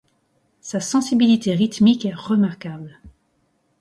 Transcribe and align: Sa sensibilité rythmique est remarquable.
Sa 0.61 0.79
sensibilité 0.79 1.53
rythmique 1.53 2.07
est 2.07 2.15
remarquable. 2.15 2.99